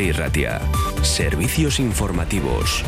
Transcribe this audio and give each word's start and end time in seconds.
Rey 0.00 0.12
Ratia. 0.12 0.62
Servicios 1.02 1.78
informativos. 1.78 2.82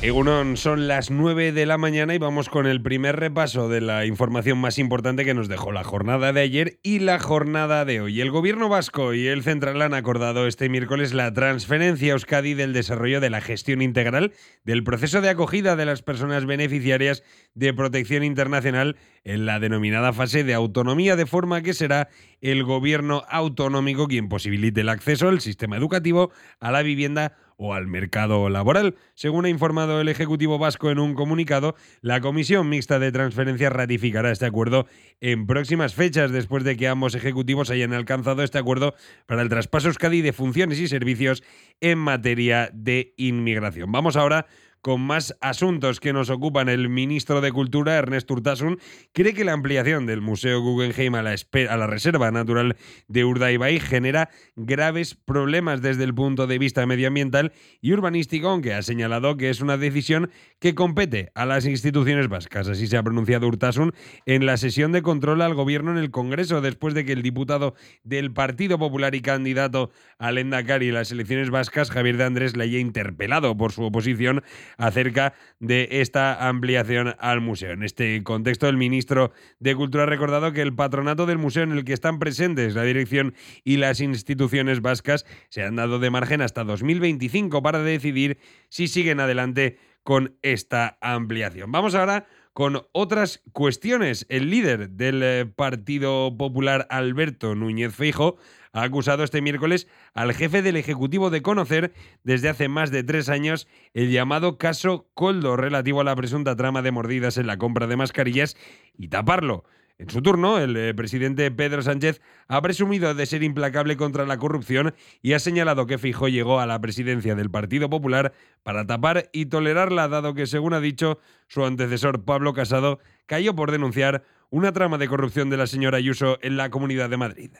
Egunon, 0.00 0.56
son 0.56 0.86
las 0.86 1.10
9 1.10 1.50
de 1.50 1.66
la 1.66 1.76
mañana 1.76 2.14
y 2.14 2.18
vamos 2.18 2.48
con 2.48 2.68
el 2.68 2.80
primer 2.80 3.16
repaso 3.16 3.68
de 3.68 3.80
la 3.80 4.06
información 4.06 4.56
más 4.58 4.78
importante 4.78 5.24
que 5.24 5.34
nos 5.34 5.48
dejó 5.48 5.72
la 5.72 5.82
jornada 5.82 6.32
de 6.32 6.40
ayer 6.40 6.78
y 6.84 7.00
la 7.00 7.18
jornada 7.18 7.84
de 7.84 8.00
hoy. 8.00 8.20
El 8.20 8.30
gobierno 8.30 8.68
vasco 8.68 9.12
y 9.12 9.26
el 9.26 9.42
central 9.42 9.82
han 9.82 9.94
acordado 9.94 10.46
este 10.46 10.68
miércoles 10.68 11.14
la 11.14 11.32
transferencia 11.32 12.12
a 12.12 12.14
Euskadi 12.14 12.54
del 12.54 12.72
desarrollo 12.72 13.20
de 13.20 13.28
la 13.28 13.40
gestión 13.40 13.82
integral 13.82 14.34
del 14.62 14.84
proceso 14.84 15.20
de 15.20 15.30
acogida 15.30 15.74
de 15.74 15.86
las 15.86 16.02
personas 16.02 16.46
beneficiarias 16.46 17.24
de 17.54 17.74
protección 17.74 18.22
internacional 18.22 18.96
en 19.24 19.46
la 19.46 19.58
denominada 19.58 20.12
fase 20.12 20.44
de 20.44 20.54
autonomía, 20.54 21.16
de 21.16 21.26
forma 21.26 21.62
que 21.62 21.74
será 21.74 22.08
el 22.40 22.62
gobierno 22.62 23.24
autonómico 23.28 24.06
quien 24.06 24.28
posibilite 24.28 24.82
el 24.82 24.90
acceso 24.90 25.28
al 25.28 25.40
sistema 25.40 25.76
educativo, 25.76 26.30
a 26.60 26.70
la 26.70 26.82
vivienda 26.82 27.36
o 27.58 27.74
al 27.74 27.86
mercado 27.86 28.48
laboral. 28.48 28.94
Según 29.14 29.44
ha 29.44 29.48
informado 29.50 30.00
el 30.00 30.08
Ejecutivo 30.08 30.58
Vasco 30.58 30.90
en 30.90 30.98
un 30.98 31.14
comunicado, 31.14 31.74
la 32.00 32.20
Comisión 32.20 32.68
Mixta 32.68 32.98
de 32.98 33.12
Transferencias 33.12 33.72
ratificará 33.72 34.30
este 34.30 34.46
acuerdo 34.46 34.86
en 35.20 35.46
próximas 35.46 35.94
fechas, 35.94 36.30
después 36.30 36.64
de 36.64 36.76
que 36.76 36.88
ambos 36.88 37.14
ejecutivos 37.16 37.70
hayan 37.70 37.92
alcanzado 37.92 38.42
este 38.42 38.58
acuerdo 38.58 38.94
para 39.26 39.42
el 39.42 39.48
traspaso 39.48 39.88
Euskadi 39.88 40.22
de 40.22 40.32
funciones 40.32 40.78
y 40.78 40.88
servicios 40.88 41.42
en 41.80 41.98
materia 41.98 42.70
de 42.72 43.12
inmigración. 43.16 43.90
Vamos 43.90 44.16
ahora 44.16 44.46
con 44.80 45.00
más 45.00 45.36
asuntos 45.40 46.00
que 46.00 46.12
nos 46.12 46.30
ocupan. 46.30 46.68
El 46.68 46.88
ministro 46.88 47.40
de 47.40 47.52
Cultura, 47.52 47.96
Ernest 47.96 48.30
Urtasun, 48.30 48.78
cree 49.12 49.34
que 49.34 49.44
la 49.44 49.52
ampliación 49.52 50.06
del 50.06 50.20
Museo 50.20 50.60
Guggenheim 50.60 51.14
a 51.14 51.22
la, 51.22 51.34
a 51.34 51.76
la 51.76 51.86
Reserva 51.86 52.30
Natural 52.30 52.76
de 53.08 53.24
Urdaibai 53.24 53.80
genera 53.80 54.30
graves 54.56 55.14
problemas 55.14 55.82
desde 55.82 56.04
el 56.04 56.14
punto 56.14 56.46
de 56.46 56.58
vista 56.58 56.86
medioambiental 56.86 57.52
y 57.80 57.92
urbanístico, 57.92 58.48
aunque 58.48 58.74
ha 58.74 58.82
señalado 58.82 59.36
que 59.36 59.50
es 59.50 59.60
una 59.60 59.76
decisión 59.76 60.30
que 60.58 60.74
compete 60.74 61.30
a 61.34 61.46
las 61.46 61.66
instituciones 61.66 62.28
vascas. 62.28 62.68
Así 62.68 62.86
se 62.86 62.96
ha 62.96 63.02
pronunciado 63.02 63.46
Urtasun 63.46 63.92
en 64.26 64.46
la 64.46 64.56
sesión 64.56 64.92
de 64.92 65.02
control 65.02 65.42
al 65.42 65.54
gobierno 65.54 65.92
en 65.92 65.98
el 65.98 66.10
Congreso, 66.10 66.60
después 66.60 66.94
de 66.94 67.04
que 67.04 67.12
el 67.12 67.22
diputado 67.22 67.74
del 68.04 68.32
Partido 68.32 68.78
Popular 68.78 69.14
y 69.14 69.20
candidato 69.20 69.90
al 70.18 70.38
Endacari 70.38 70.88
en 70.88 70.94
las 70.94 71.12
elecciones 71.12 71.50
vascas, 71.50 71.90
Javier 71.90 72.16
de 72.16 72.24
Andrés, 72.24 72.56
le 72.56 72.64
haya 72.64 72.78
interpelado 72.78 73.56
por 73.56 73.72
su 73.72 73.82
oposición 73.82 74.42
acerca 74.76 75.34
de 75.60 75.88
esta 75.90 76.48
ampliación 76.48 77.14
al 77.18 77.40
museo. 77.40 77.72
En 77.72 77.82
este 77.82 78.22
contexto, 78.22 78.68
el 78.68 78.76
ministro 78.76 79.32
de 79.58 79.74
Cultura 79.74 80.04
ha 80.04 80.06
recordado 80.06 80.52
que 80.52 80.62
el 80.62 80.74
patronato 80.74 81.26
del 81.26 81.38
museo 81.38 81.62
en 81.62 81.72
el 81.72 81.84
que 81.84 81.92
están 81.92 82.18
presentes 82.18 82.74
la 82.74 82.82
dirección 82.82 83.34
y 83.64 83.76
las 83.76 84.00
instituciones 84.00 84.80
vascas 84.80 85.26
se 85.48 85.62
han 85.62 85.76
dado 85.76 85.98
de 85.98 86.10
margen 86.10 86.42
hasta 86.42 86.64
2025 86.64 87.62
para 87.62 87.82
decidir 87.82 88.38
si 88.68 88.88
siguen 88.88 89.20
adelante 89.20 89.78
con 90.02 90.36
esta 90.42 90.96
ampliación. 91.00 91.70
Vamos 91.70 91.94
ahora 91.94 92.26
con 92.58 92.82
otras 92.90 93.40
cuestiones. 93.52 94.26
El 94.28 94.50
líder 94.50 94.90
del 94.90 95.22
eh, 95.22 95.46
Partido 95.46 96.36
Popular, 96.36 96.88
Alberto 96.90 97.54
Núñez 97.54 97.94
Feijo, 97.94 98.36
ha 98.72 98.82
acusado 98.82 99.22
este 99.22 99.40
miércoles 99.40 99.86
al 100.12 100.34
jefe 100.34 100.60
del 100.60 100.76
Ejecutivo 100.76 101.30
de 101.30 101.40
conocer 101.40 101.92
desde 102.24 102.48
hace 102.48 102.66
más 102.68 102.90
de 102.90 103.04
tres 103.04 103.28
años 103.28 103.68
el 103.94 104.10
llamado 104.10 104.58
caso 104.58 105.06
Coldo 105.14 105.56
relativo 105.56 106.00
a 106.00 106.04
la 106.04 106.16
presunta 106.16 106.56
trama 106.56 106.82
de 106.82 106.90
mordidas 106.90 107.38
en 107.38 107.46
la 107.46 107.58
compra 107.58 107.86
de 107.86 107.94
mascarillas 107.94 108.56
y 108.96 109.06
taparlo. 109.06 109.62
En 109.98 110.08
su 110.10 110.22
turno, 110.22 110.58
el 110.58 110.76
eh, 110.76 110.94
presidente 110.94 111.50
Pedro 111.50 111.82
Sánchez 111.82 112.20
ha 112.46 112.62
presumido 112.62 113.14
de 113.14 113.26
ser 113.26 113.42
implacable 113.42 113.96
contra 113.96 114.26
la 114.26 114.38
corrupción 114.38 114.94
y 115.22 115.32
ha 115.32 115.40
señalado 115.40 115.86
que 115.86 115.98
Fijo 115.98 116.28
llegó 116.28 116.60
a 116.60 116.66
la 116.66 116.80
presidencia 116.80 117.34
del 117.34 117.50
Partido 117.50 117.90
Popular 117.90 118.32
para 118.62 118.86
tapar 118.86 119.28
y 119.32 119.46
tolerarla, 119.46 120.06
dado 120.06 120.34
que, 120.34 120.46
según 120.46 120.72
ha 120.72 120.80
dicho 120.80 121.18
su 121.48 121.64
antecesor 121.64 122.24
Pablo 122.24 122.54
Casado, 122.54 123.00
cayó 123.26 123.56
por 123.56 123.72
denunciar 123.72 124.24
una 124.50 124.72
trama 124.72 124.98
de 124.98 125.08
corrupción 125.08 125.50
de 125.50 125.56
la 125.56 125.66
señora 125.66 125.98
Ayuso 125.98 126.38
en 126.42 126.56
la 126.56 126.70
Comunidad 126.70 127.10
de 127.10 127.16
Madrid. 127.16 127.50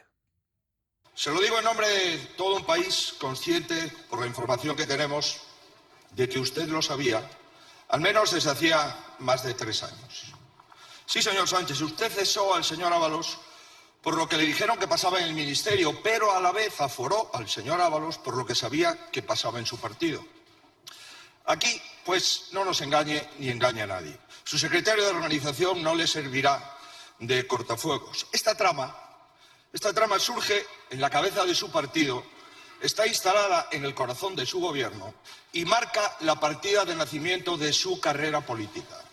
Se 1.14 1.32
lo 1.32 1.40
digo 1.40 1.58
en 1.58 1.64
nombre 1.64 1.88
de 1.88 2.18
todo 2.36 2.58
un 2.58 2.64
país 2.64 3.16
consciente, 3.20 3.74
por 4.08 4.20
la 4.20 4.28
información 4.28 4.76
que 4.76 4.86
tenemos, 4.86 5.42
de 6.14 6.28
que 6.28 6.38
usted 6.38 6.68
lo 6.68 6.82
sabía, 6.82 7.28
al 7.88 8.00
menos 8.00 8.30
desde 8.30 8.50
hacía 8.50 8.96
más 9.18 9.42
de 9.42 9.54
tres 9.54 9.82
años. 9.82 10.37
Sí, 11.08 11.22
señor 11.22 11.48
Sánchez, 11.48 11.80
usted 11.80 12.12
cesó 12.12 12.54
al 12.54 12.62
señor 12.62 12.92
Ábalos 12.92 13.38
por 14.02 14.14
lo 14.14 14.28
que 14.28 14.36
le 14.36 14.44
dijeron 14.44 14.78
que 14.78 14.86
pasaba 14.86 15.18
en 15.18 15.24
el 15.24 15.32
ministerio, 15.32 16.02
pero 16.02 16.32
a 16.32 16.40
la 16.40 16.52
vez 16.52 16.78
aforó 16.82 17.30
al 17.32 17.48
señor 17.48 17.80
Ábalos 17.80 18.18
por 18.18 18.36
lo 18.36 18.44
que 18.44 18.54
sabía 18.54 19.10
que 19.10 19.22
pasaba 19.22 19.58
en 19.58 19.64
su 19.64 19.78
partido. 19.78 20.22
Aquí, 21.46 21.80
pues, 22.04 22.48
no 22.52 22.62
nos 22.62 22.82
engañe 22.82 23.26
ni 23.38 23.48
engañe 23.48 23.80
a 23.82 23.86
nadie. 23.86 24.20
Su 24.44 24.58
secretario 24.58 25.02
de 25.02 25.10
organización 25.10 25.82
no 25.82 25.94
le 25.94 26.06
servirá 26.06 26.76
de 27.20 27.46
cortafuegos. 27.46 28.26
Esta 28.30 28.54
trama 28.54 29.08
esta 29.72 29.92
trama 29.92 30.18
surge 30.18 30.66
en 30.88 31.00
la 31.00 31.10
cabeza 31.10 31.44
de 31.44 31.54
su 31.54 31.70
partido, 31.70 32.24
está 32.80 33.06
instalada 33.06 33.68
en 33.70 33.84
el 33.84 33.94
corazón 33.94 34.34
de 34.34 34.46
su 34.46 34.60
gobierno 34.60 35.14
y 35.52 35.66
marca 35.66 36.16
la 36.20 36.40
partida 36.40 36.86
de 36.86 36.94
nacimiento 36.94 37.58
de 37.58 37.72
su 37.74 38.00
carrera 38.00 38.40
política. 38.40 39.07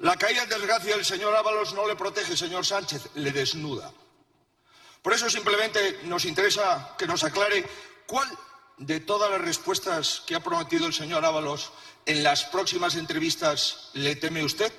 La 0.00 0.16
caída 0.16 0.42
en 0.42 0.48
desgracia 0.48 0.96
del 0.96 1.04
señor 1.04 1.34
Ábalos 1.34 1.72
no 1.74 1.86
le 1.86 1.96
protege, 1.96 2.36
señor 2.36 2.66
Sánchez, 2.66 3.10
le 3.14 3.30
desnuda. 3.30 3.92
Por 5.02 5.12
eso 5.12 5.28
simplemente 5.30 6.00
nos 6.04 6.24
interesa 6.24 6.94
que 6.98 7.06
nos 7.06 7.24
aclare 7.24 7.64
cuál 8.06 8.28
de 8.78 9.00
todas 9.00 9.30
las 9.30 9.40
respuestas 9.40 10.22
que 10.26 10.34
ha 10.34 10.40
prometido 10.40 10.86
el 10.86 10.92
señor 10.92 11.24
Ábalos 11.24 11.72
en 12.06 12.22
las 12.22 12.44
próximas 12.44 12.96
entrevistas 12.96 13.90
le 13.94 14.16
teme 14.16 14.44
usted. 14.44 14.72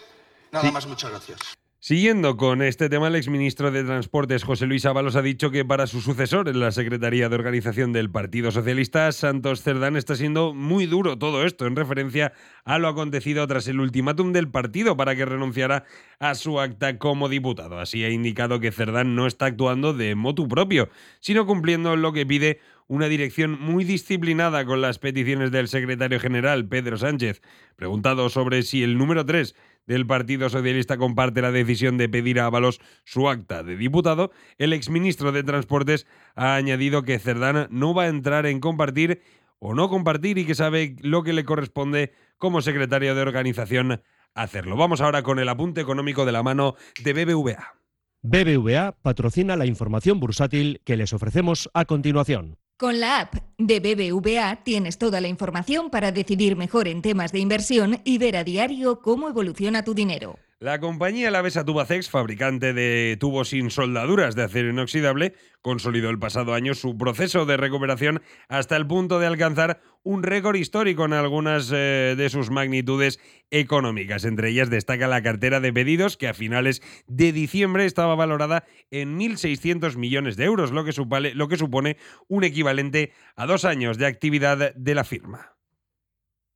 Nada 0.51 0.71
más, 0.71 0.85
muchas 0.85 1.11
gracias. 1.11 1.39
Siguiendo 1.87 2.35
con 2.35 2.63
este 2.63 2.89
tema, 2.89 3.09
el 3.09 3.15
exministro 3.15 3.69
de 3.69 3.83
Transportes 3.83 4.43
José 4.43 4.65
Luis 4.65 4.87
Ábalos 4.87 5.15
ha 5.15 5.21
dicho 5.21 5.51
que 5.51 5.65
para 5.65 5.85
su 5.85 6.01
sucesor 6.01 6.49
en 6.49 6.59
la 6.59 6.71
Secretaría 6.71 7.29
de 7.29 7.35
Organización 7.35 7.93
del 7.93 8.09
Partido 8.09 8.49
Socialista, 8.49 9.11
Santos 9.11 9.61
Cerdán, 9.61 9.95
está 9.95 10.15
siendo 10.15 10.55
muy 10.55 10.87
duro 10.87 11.19
todo 11.19 11.45
esto 11.45 11.67
en 11.67 11.75
referencia 11.75 12.33
a 12.63 12.79
lo 12.79 12.87
acontecido 12.87 13.45
tras 13.45 13.67
el 13.67 13.79
ultimátum 13.79 14.33
del 14.33 14.49
partido 14.49 14.97
para 14.97 15.15
que 15.15 15.25
renunciara 15.25 15.83
a 16.17 16.33
su 16.33 16.59
acta 16.59 16.97
como 16.97 17.29
diputado. 17.29 17.77
Así 17.77 18.03
ha 18.03 18.09
indicado 18.09 18.59
que 18.59 18.71
Cerdán 18.71 19.13
no 19.13 19.27
está 19.27 19.45
actuando 19.45 19.93
de 19.93 20.15
motu 20.15 20.47
propio, 20.47 20.89
sino 21.19 21.45
cumpliendo 21.45 21.95
lo 21.97 22.13
que 22.13 22.25
pide 22.25 22.61
una 22.87 23.07
dirección 23.07 23.59
muy 23.59 23.83
disciplinada 23.83 24.65
con 24.65 24.81
las 24.81 24.99
peticiones 24.99 25.51
del 25.51 25.67
secretario 25.67 26.19
general, 26.19 26.67
Pedro 26.67 26.97
Sánchez. 26.97 27.41
Preguntado 27.75 28.29
sobre 28.29 28.63
si 28.63 28.83
el 28.83 28.97
número 28.97 29.25
3 29.25 29.55
del 29.87 30.05
Partido 30.05 30.49
Socialista 30.49 30.97
comparte 30.97 31.41
la 31.41 31.51
decisión 31.51 31.97
de 31.97 32.09
pedir 32.09 32.39
a 32.39 32.45
Ábalos 32.45 32.79
su 33.03 33.29
acta 33.29 33.63
de 33.63 33.77
diputado, 33.77 34.31
el 34.57 34.73
exministro 34.73 35.31
de 35.31 35.43
Transportes 35.43 36.07
ha 36.35 36.55
añadido 36.55 37.03
que 37.03 37.19
Cerdana 37.19 37.67
no 37.71 37.93
va 37.93 38.03
a 38.03 38.07
entrar 38.07 38.45
en 38.45 38.59
compartir 38.59 39.21
o 39.59 39.73
no 39.73 39.89
compartir 39.89 40.37
y 40.37 40.45
que 40.45 40.55
sabe 40.55 40.95
lo 41.01 41.23
que 41.23 41.33
le 41.33 41.45
corresponde 41.45 42.13
como 42.37 42.61
secretario 42.61 43.15
de 43.15 43.21
organización 43.21 44.01
hacerlo. 44.33 44.75
Vamos 44.75 45.01
ahora 45.01 45.23
con 45.23 45.39
el 45.39 45.49
apunte 45.49 45.81
económico 45.81 46.25
de 46.25 46.31
la 46.31 46.43
mano 46.43 46.75
de 47.03 47.13
BBVA. 47.13 47.75
BBVA 48.21 48.91
patrocina 49.01 49.55
la 49.55 49.65
información 49.65 50.19
bursátil 50.19 50.81
que 50.83 50.97
les 50.97 51.13
ofrecemos 51.13 51.69
a 51.73 51.85
continuación. 51.85 52.57
Con 52.77 52.99
la 52.99 53.21
app 53.21 53.35
de 53.57 53.79
BBVA 53.79 54.57
tienes 54.65 54.97
toda 54.97 55.21
la 55.21 55.29
información 55.29 55.89
para 55.89 56.11
decidir 56.11 56.57
mejor 56.57 56.89
en 56.89 57.01
temas 57.01 57.31
de 57.31 57.39
inversión 57.39 58.01
y 58.03 58.17
ver 58.17 58.35
a 58.35 58.43
diario 58.43 58.99
cómo 58.99 59.29
evoluciona 59.29 59.85
tu 59.85 59.93
dinero. 59.93 60.37
La 60.65 60.79
compañía 60.79 61.29
Lavesa 61.29 61.63
Tubacex, 61.63 62.09
fabricante 62.09 62.73
de 62.73 63.17
tubos 63.19 63.49
sin 63.49 63.69
soldaduras 63.69 64.33
de 64.33 64.41
acero 64.41 64.71
inoxidable, 64.71 65.35
consolidó 65.61 66.09
el 66.09 66.17
pasado 66.17 66.55
año 66.55 66.73
su 66.73 66.97
proceso 66.97 67.45
de 67.45 67.55
recuperación 67.55 68.23
hasta 68.49 68.75
el 68.75 68.87
punto 68.87 69.19
de 69.19 69.27
alcanzar 69.27 69.79
un 70.01 70.23
récord 70.23 70.55
histórico 70.55 71.05
en 71.05 71.13
algunas 71.13 71.71
eh, 71.71 72.15
de 72.17 72.29
sus 72.31 72.49
magnitudes 72.49 73.19
económicas. 73.51 74.25
Entre 74.25 74.49
ellas 74.49 74.71
destaca 74.71 75.07
la 75.07 75.21
cartera 75.21 75.59
de 75.59 75.71
pedidos 75.71 76.17
que 76.17 76.29
a 76.29 76.33
finales 76.33 76.81
de 77.05 77.31
diciembre 77.31 77.85
estaba 77.85 78.15
valorada 78.15 78.65
en 78.89 79.19
1.600 79.19 79.97
millones 79.97 80.35
de 80.35 80.45
euros, 80.45 80.71
lo 80.71 80.83
que, 80.83 80.93
lo 81.35 81.47
que 81.47 81.57
supone 81.57 81.97
un 82.27 82.43
equivalente 82.43 83.11
a 83.35 83.45
dos 83.45 83.65
años 83.65 83.99
de 83.99 84.07
actividad 84.07 84.73
de 84.73 84.95
la 84.95 85.03
firma. 85.03 85.57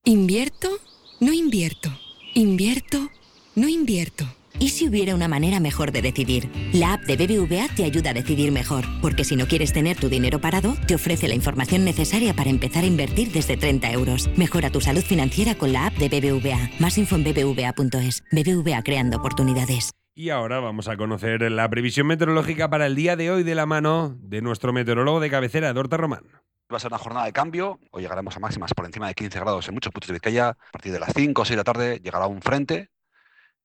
¿Invierto? 0.03 0.79
No 1.19 1.31
invierto. 1.31 1.91
¿Invierto? 2.33 3.11
No 3.59 3.67
invierto. 3.67 4.23
¿Y 4.57 4.69
si 4.69 4.88
hubiera 4.88 5.13
una 5.13 5.27
manera 5.27 5.59
mejor 5.59 5.91
de 5.91 6.01
decidir? 6.01 6.50
La 6.71 6.94
app 6.94 7.01
de 7.01 7.17
BBVA 7.17 7.67
te 7.75 7.83
ayuda 7.83 8.11
a 8.11 8.13
decidir 8.13 8.53
mejor, 8.53 8.85
porque 9.01 9.25
si 9.25 9.35
no 9.35 9.47
quieres 9.47 9.73
tener 9.73 9.97
tu 9.97 10.07
dinero 10.07 10.39
parado, 10.39 10.75
te 10.88 10.95
ofrece 10.95 11.27
la 11.27 11.35
información 11.35 11.83
necesaria 11.83 12.33
para 12.33 12.50
empezar 12.50 12.85
a 12.85 12.88
invertir 12.88 13.33
desde 13.33 13.57
30 13.57 13.91
euros. 13.91 14.29
Mejora 14.38 14.69
tu 14.69 14.79
salud 14.79 15.01
financiera 15.01 15.56
con 15.56 15.73
la 15.73 15.88
app 15.88 15.95
de 15.95 16.07
BBVA. 16.07 16.69
Más 16.79 16.97
info 16.97 17.17
en 17.17 17.25
bbva.es. 17.25 18.23
BBVA 18.31 18.81
creando 18.81 19.17
oportunidades. 19.17 19.91
Y 20.15 20.29
ahora 20.29 20.61
vamos 20.61 20.88
a 20.88 20.95
conocer 20.95 21.41
la 21.51 21.69
previsión 21.69 22.07
meteorológica 22.07 22.69
para 22.69 22.85
el 22.85 22.95
día 22.95 23.17
de 23.17 23.29
hoy 23.29 23.44
de 23.44 23.56
la 23.56 23.65
mano 23.65 24.15
de 24.21 24.41
nuestro 24.41 24.71
meteorólogo 24.71 25.19
de 25.19 25.29
cabecera, 25.29 25.73
Dorta 25.73 25.97
Román. 25.97 26.23
Va 26.71 26.77
a 26.77 26.79
ser 26.79 26.91
una 26.91 26.97
jornada 26.97 27.25
de 27.25 27.33
cambio. 27.33 27.77
Hoy 27.91 28.03
llegaremos 28.03 28.38
a 28.38 28.39
máximas 28.39 28.73
por 28.73 28.85
encima 28.85 29.09
de 29.09 29.15
15 29.15 29.38
grados 29.38 29.67
en 29.67 29.73
muchos 29.73 29.91
puntos 29.91 30.07
de 30.07 30.13
Vizcaya. 30.13 30.51
A 30.51 30.71
partir 30.71 30.94
de 30.94 31.01
las 31.01 31.11
5 31.13 31.41
o 31.41 31.44
6 31.44 31.51
de 31.51 31.57
la 31.57 31.63
tarde 31.65 32.00
llegará 32.01 32.25
un 32.25 32.41
frente 32.41 32.89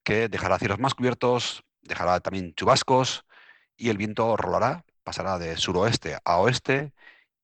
que 0.05 0.29
dejará 0.29 0.59
cielos 0.59 0.79
más 0.81 0.95
cubiertos, 0.95 1.65
dejará 1.83 2.21
también 2.21 2.55
chubascos 2.55 3.25
y 3.77 3.91
el 3.91 3.99
viento 3.99 4.37
rolará, 4.37 4.85
pasará 5.05 5.39
de 5.39 5.57
suroeste 5.57 6.19
a 6.25 6.39
oeste 6.39 6.93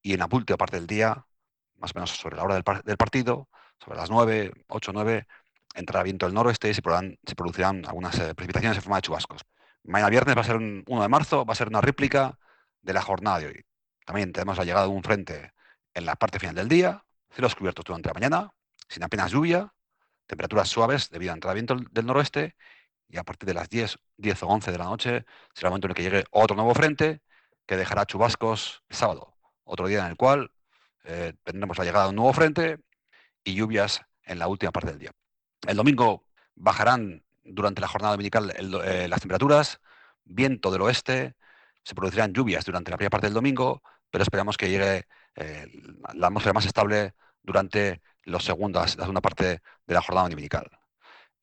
y 0.03 0.15
en 0.15 0.21
la 0.21 0.29
última 0.31 0.57
parte 0.57 0.77
del 0.77 0.87
día, 0.87 1.27
más 1.79 1.93
o 1.93 1.95
menos 1.97 2.11
sobre 2.11 2.37
la 2.37 2.45
hora 2.45 2.55
del, 2.55 2.65
par- 2.65 2.85
del 2.85 2.97
partido, 2.97 3.49
sobre 3.83 3.99
las 3.99 4.11
9, 4.11 4.53
8, 4.69 4.93
9, 4.93 5.27
entrará 5.75 6.03
viento 6.05 6.27
del 6.27 6.35
noroeste 6.35 6.71
y 6.71 6.75
se, 6.75 6.83
producirán 6.83 7.85
algunas 7.87 8.19
eh, 8.19 8.35
precipitaciones 8.35 8.79
en 8.79 8.83
forma 8.83 8.97
de 8.97 9.03
chubascos. 9.03 9.43
Mañana 9.85 10.11
viernes 10.11 10.37
va 10.37 10.41
a 10.43 10.45
ser 10.45 10.57
un 10.57 10.85
1 10.87 11.03
de 11.03 11.09
marzo, 11.09 11.45
va 11.45 11.53
a 11.53 11.57
ser 11.57 11.69
una 11.69 11.81
réplica 11.81 12.39
de 12.83 12.93
la 12.93 13.03
jornada 13.03 13.39
de 13.41 13.47
hoy. 13.47 13.65
También 14.05 14.33
tenemos 14.33 14.59
la 14.59 14.65
llegada 14.65 14.87
de 14.87 14.93
un 14.93 15.03
frente 15.03 15.53
en 15.95 16.07
la 16.07 16.17
parte 16.17 16.39
final 16.39 16.55
del 16.55 16.69
día, 16.69 17.05
cielos 17.33 17.55
cubiertos 17.55 17.85
durante 17.85 18.09
la 18.09 18.15
mañana, 18.15 18.51
sin 18.89 19.03
apenas 19.03 19.31
lluvia, 19.33 19.73
temperaturas 20.31 20.69
suaves 20.69 21.11
debido 21.11 21.32
a 21.32 21.35
entrada 21.35 21.55
viento 21.55 21.77
del- 21.91 22.06
noroeste 22.06 22.56
y 23.09 23.19
a 23.19 23.25
partir 23.25 23.47
de 23.49 23.55
las 23.55 23.69
10, 23.69 23.99
10 24.17 24.43
o 24.44 24.49
11 24.49 24.71
de 24.73 24.79
la 24.79 24.85
noche 24.85 25.25
será 25.55 25.69
el 25.69 25.71
momento 25.71 25.88
en 25.88 25.91
el 25.91 25.94
que 25.97 26.03
llegue 26.05 26.25
otro 26.31 26.56
nuevo 26.56 26.75
frente 26.75 27.21
que 27.67 27.77
dejará 27.77 28.06
chubascos 28.06 28.82
el 28.88 28.97
sábado, 28.97 29.35
otro 29.65 29.87
día 29.88 30.00
en 30.00 30.06
el 30.12 30.17
cual 30.17 30.53
eh, 31.05 31.35
tendremos 31.44 31.79
la 31.79 31.85
llegada 31.85 32.05
de 32.05 32.11
un 32.11 32.17
nuevo 32.17 32.32
frente 32.32 32.79
y 33.44 33.55
lluvias 33.55 34.03
en 34.25 34.38
la 34.38 34.49
última 34.49 34.73
parte 34.73 34.91
del 34.91 34.99
día. 34.99 35.12
El 35.67 35.77
domingo 35.77 36.27
bajarán 36.55 37.25
durante 37.43 37.81
la 37.81 37.88
jornada 37.88 38.12
dominical 38.15 38.53
eh, 38.85 39.09
las 39.09 39.21
temperaturas, 39.21 39.81
viento 40.25 40.71
del 40.71 40.83
oeste, 40.83 41.35
se 41.83 41.94
producirán 41.94 42.33
lluvias 42.33 42.65
durante 42.65 42.91
la 42.91 42.97
primera 42.97 43.11
parte 43.11 43.26
del 43.26 43.35
domingo, 43.35 43.83
pero 44.11 44.23
esperamos 44.23 44.56
que 44.56 44.69
llegue 44.71 45.06
eh, 45.37 45.67
la 46.15 46.29
atmósfera 46.29 46.53
más 46.53 46.67
estable 46.67 47.15
durante 47.42 48.00
los 48.25 48.44
segundas, 48.44 48.96
la 48.96 49.04
segunda 49.04 49.20
parte 49.20 49.44
de 49.87 49.94
la 49.94 50.02
jornada 50.02 50.28
dominical. 50.28 50.70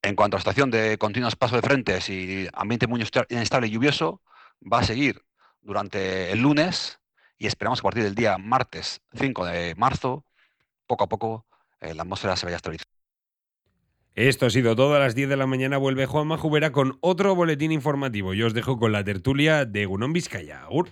En 0.01 0.15
cuanto 0.15 0.35
a 0.35 0.37
la 0.37 0.41
situación 0.41 0.71
de 0.71 0.97
continuos 0.97 1.35
pasos 1.35 1.61
de 1.61 1.67
frentes 1.67 2.09
y 2.09 2.47
ambiente 2.53 2.87
muy 2.87 3.01
inesta- 3.01 3.25
inestable 3.29 3.67
y 3.67 3.71
lluvioso, 3.71 4.21
va 4.61 4.79
a 4.79 4.83
seguir 4.83 5.23
durante 5.61 6.31
el 6.31 6.41
lunes 6.41 6.99
y 7.37 7.47
esperamos 7.47 7.81
que 7.81 7.87
a 7.87 7.89
partir 7.89 8.03
del 8.03 8.15
día 8.15 8.37
martes 8.37 9.01
5 9.13 9.45
de 9.45 9.75
marzo, 9.75 10.25
poco 10.85 11.03
a 11.03 11.07
poco, 11.07 11.45
eh, 11.81 11.93
la 11.93 12.03
atmósfera 12.03 12.35
se 12.35 12.45
vaya 12.45 12.55
estabilizando. 12.57 12.95
Esto 14.13 14.47
ha 14.47 14.49
sido 14.49 14.75
todo. 14.75 14.95
A 14.95 14.99
las 14.99 15.13
10 15.13 15.29
de 15.29 15.37
la 15.37 15.45
mañana 15.45 15.77
vuelve 15.77 16.07
Juan 16.07 16.25
Majubera 16.27 16.71
con 16.71 16.97
otro 17.01 17.35
boletín 17.35 17.71
informativo. 17.71 18.33
Yo 18.33 18.47
os 18.47 18.55
dejo 18.55 18.79
con 18.79 18.91
la 18.91 19.03
tertulia 19.03 19.65
de 19.65 19.85
Gunón 19.85 20.11
Vizcaya. 20.11 20.63
Agur. 20.63 20.89